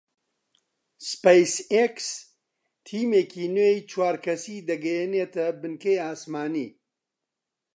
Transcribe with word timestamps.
سپەیس 1.09 1.53
ئێکس 1.73 2.07
تیمێکی 2.85 3.45
نوێی 3.55 3.79
چوار 3.91 4.15
کەسی 4.25 4.65
دەگەیەنێتە 4.69 5.45
بنکەی 5.61 6.01
ئاسمانی 6.03 6.69